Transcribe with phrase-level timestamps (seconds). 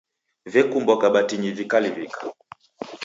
[0.53, 2.25] Vekumbwa kabatinyi vikaliw'ika.